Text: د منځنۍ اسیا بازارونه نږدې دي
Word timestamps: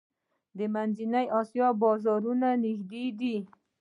د 0.57 0.59
منځنۍ 0.73 1.25
اسیا 1.39 1.67
بازارونه 1.81 2.47
نږدې 2.63 3.05
دي 3.19 3.35